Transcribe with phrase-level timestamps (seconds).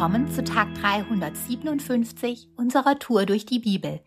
[0.00, 4.00] willkommen zu Tag 357 unserer Tour durch die Bibel.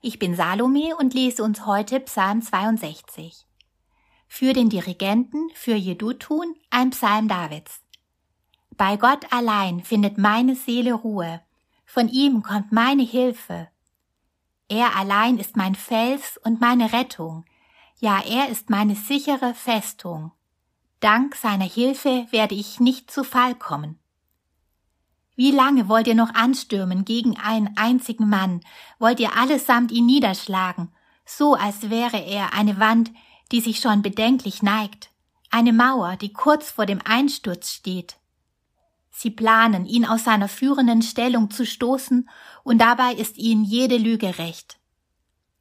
[0.00, 3.44] Ich bin Salome und lese uns heute Psalm 62.
[4.28, 7.80] Für den Dirigenten, für Jedutun, ein Psalm Davids.
[8.76, 11.40] Bei Gott allein findet meine Seele Ruhe,
[11.86, 13.66] von ihm kommt meine Hilfe.
[14.68, 17.44] Er allein ist mein Fels und meine Rettung,
[17.98, 20.30] ja er ist meine sichere Festung.
[21.00, 23.98] Dank seiner Hilfe werde ich nicht zu Fall kommen.
[25.34, 28.60] Wie lange wollt ihr noch anstürmen gegen einen einzigen Mann?
[28.98, 30.92] Wollt ihr allesamt ihn niederschlagen,
[31.24, 33.10] so als wäre er eine Wand,
[33.50, 35.10] die sich schon bedenklich neigt,
[35.50, 38.16] eine Mauer, die kurz vor dem Einsturz steht?
[39.10, 42.28] Sie planen, ihn aus seiner führenden Stellung zu stoßen,
[42.64, 44.78] und dabei ist ihnen jede Lüge recht.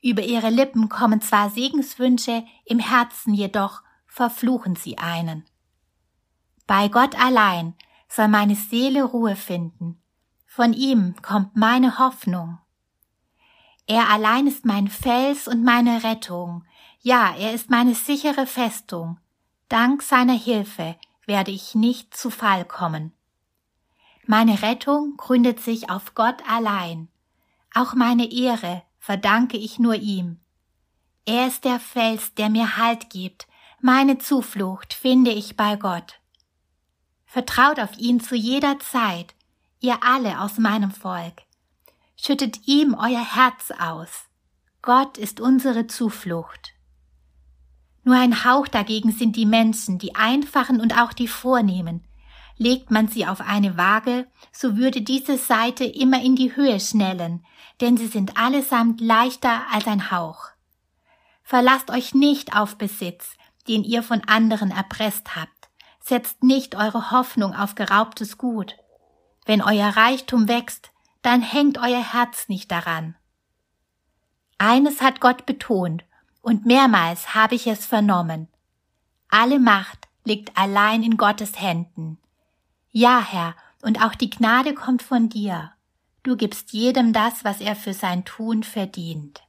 [0.01, 5.45] Über ihre Lippen kommen zwar Segenswünsche, im Herzen jedoch verfluchen sie einen.
[6.65, 7.75] Bei Gott allein
[8.11, 10.01] soll meine Seele Ruhe finden.
[10.45, 12.59] Von ihm kommt meine Hoffnung.
[13.87, 16.65] Er allein ist mein Fels und meine Rettung.
[16.99, 19.17] Ja, er ist meine sichere Festung.
[19.69, 23.13] Dank seiner Hilfe werde ich nicht zu Fall kommen.
[24.27, 27.07] Meine Rettung gründet sich auf Gott allein.
[27.73, 30.39] Auch meine Ehre verdanke ich nur ihm.
[31.25, 33.47] Er ist der Fels, der mir Halt gibt.
[33.79, 36.20] Meine Zuflucht finde ich bei Gott.
[37.31, 39.35] Vertraut auf ihn zu jeder Zeit,
[39.79, 41.43] ihr alle aus meinem Volk.
[42.17, 44.25] Schüttet ihm euer Herz aus.
[44.81, 46.73] Gott ist unsere Zuflucht.
[48.03, 52.05] Nur ein Hauch dagegen sind die Menschen, die Einfachen und auch die Vornehmen.
[52.57, 57.45] Legt man sie auf eine Waage, so würde diese Seite immer in die Höhe schnellen,
[57.79, 60.49] denn sie sind allesamt leichter als ein Hauch.
[61.43, 63.37] Verlasst euch nicht auf Besitz,
[63.69, 65.60] den ihr von anderen erpresst habt
[66.01, 68.75] setzt nicht eure Hoffnung auf geraubtes Gut.
[69.45, 73.15] Wenn euer Reichtum wächst, dann hängt euer Herz nicht daran.
[74.57, 76.03] Eines hat Gott betont,
[76.41, 78.47] und mehrmals habe ich es vernommen.
[79.29, 82.17] Alle Macht liegt allein in Gottes Händen.
[82.91, 85.71] Ja, Herr, und auch die Gnade kommt von dir.
[86.23, 89.41] Du gibst jedem das, was er für sein Tun verdient.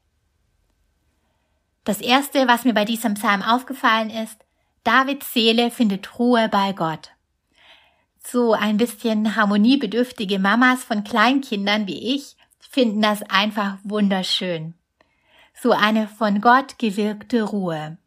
[1.85, 4.39] Das erste, was mir bei diesem Psalm aufgefallen ist,
[4.85, 7.11] Davids Seele findet Ruhe bei Gott.
[8.25, 14.75] So ein bisschen harmoniebedürftige Mamas von Kleinkindern wie ich finden das einfach wunderschön.
[15.61, 17.99] So eine von Gott gewirkte Ruhe.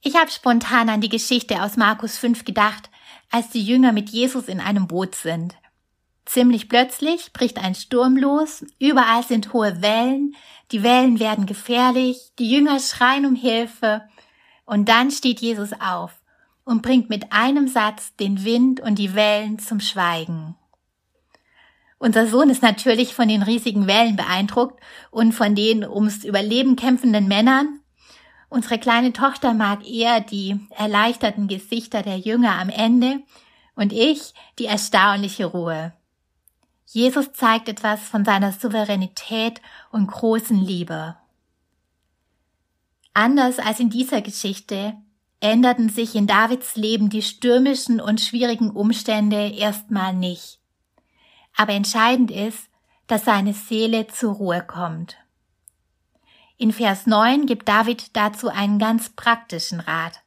[0.00, 2.90] Ich habe spontan an die Geschichte aus Markus 5 gedacht,
[3.30, 5.56] als die Jünger mit Jesus in einem Boot sind.
[6.24, 10.34] Ziemlich plötzlich bricht ein Sturm los, überall sind hohe Wellen,
[10.72, 14.02] die Wellen werden gefährlich, die Jünger schreien um Hilfe
[14.68, 16.20] und dann steht Jesus auf
[16.62, 20.56] und bringt mit einem Satz den Wind und die Wellen zum Schweigen.
[21.96, 24.78] Unser Sohn ist natürlich von den riesigen Wellen beeindruckt
[25.10, 27.80] und von den ums Überleben kämpfenden Männern.
[28.50, 33.22] Unsere kleine Tochter mag eher die erleichterten Gesichter der Jünger am Ende
[33.74, 35.94] und ich die erstaunliche Ruhe.
[36.84, 41.16] Jesus zeigt etwas von seiner Souveränität und großen Liebe.
[43.18, 44.94] Anders als in dieser Geschichte
[45.40, 50.60] änderten sich in Davids Leben die stürmischen und schwierigen Umstände erstmal nicht.
[51.56, 52.68] Aber entscheidend ist,
[53.08, 55.16] dass seine Seele zur Ruhe kommt.
[56.58, 60.20] In Vers 9 gibt David dazu einen ganz praktischen Rat.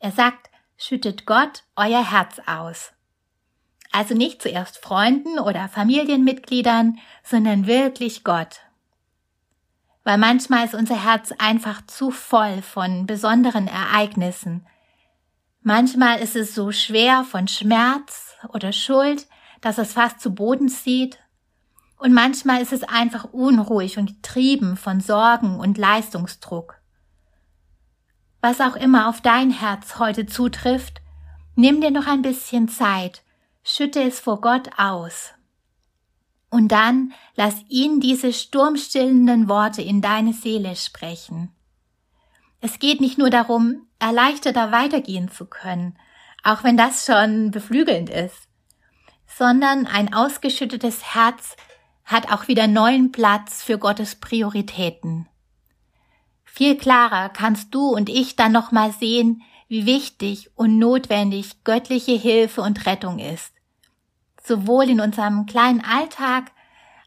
[0.00, 2.90] Er sagt, schüttet Gott euer Herz aus.
[3.92, 8.65] Also nicht zuerst Freunden oder Familienmitgliedern, sondern wirklich Gott
[10.06, 14.64] weil manchmal ist unser Herz einfach zu voll von besonderen Ereignissen.
[15.62, 19.26] Manchmal ist es so schwer von Schmerz oder Schuld,
[19.60, 21.18] dass es fast zu Boden zieht.
[21.98, 26.80] Und manchmal ist es einfach unruhig und getrieben von Sorgen und Leistungsdruck.
[28.40, 31.00] Was auch immer auf dein Herz heute zutrifft,
[31.56, 33.24] nimm dir noch ein bisschen Zeit,
[33.64, 35.35] schütte es vor Gott aus.
[36.50, 41.52] Und dann lass ihn diese sturmstillenden Worte in deine Seele sprechen.
[42.60, 45.98] Es geht nicht nur darum, erleichterter weitergehen zu können,
[46.42, 48.48] auch wenn das schon beflügelnd ist,
[49.26, 51.56] sondern ein ausgeschüttetes Herz
[52.04, 55.28] hat auch wieder neuen Platz für Gottes Prioritäten.
[56.44, 62.62] Viel klarer kannst du und ich dann nochmal sehen, wie wichtig und notwendig göttliche Hilfe
[62.62, 63.55] und Rettung ist
[64.46, 66.52] sowohl in unserem kleinen Alltag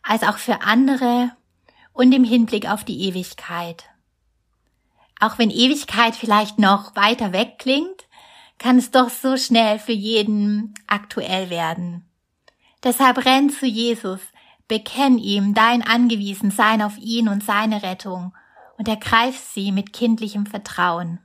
[0.03, 1.31] als auch für andere
[1.93, 3.85] und im Hinblick auf die Ewigkeit.
[5.19, 8.07] Auch wenn Ewigkeit vielleicht noch weiter weg klingt,
[8.57, 12.05] kann es doch so schnell für jeden aktuell werden.
[12.83, 14.21] Deshalb renn zu Jesus,
[14.67, 18.33] bekenn ihm dein Angewiesensein auf ihn und seine Rettung
[18.77, 21.19] und ergreif sie mit kindlichem Vertrauen.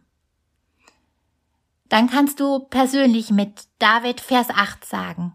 [1.89, 5.35] Dann kannst du persönlich mit David Vers 8 sagen.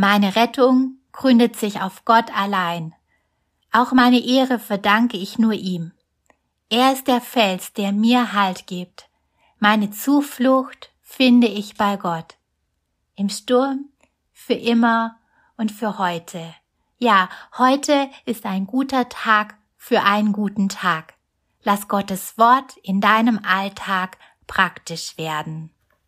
[0.00, 2.94] Meine Rettung gründet sich auf Gott allein.
[3.72, 5.90] Auch meine Ehre verdanke ich nur ihm.
[6.70, 9.08] Er ist der Fels, der mir Halt gibt.
[9.58, 12.36] Meine Zuflucht finde ich bei Gott.
[13.16, 13.86] Im Sturm,
[14.32, 15.16] für immer
[15.56, 16.54] und für heute.
[16.98, 17.28] Ja,
[17.58, 21.14] heute ist ein guter Tag für einen guten Tag.
[21.64, 24.16] Lass Gottes Wort in deinem Alltag
[24.46, 25.72] praktisch werden.